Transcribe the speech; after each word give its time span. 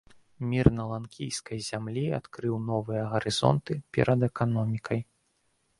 Мір 0.51 0.69
на 0.77 0.85
ланкійскай 0.91 1.59
зямлі 1.67 2.05
адкрыў 2.19 2.55
новыя 2.73 3.03
гарызонты 3.13 3.73
перад 3.99 4.19
эканомікай. 4.31 4.99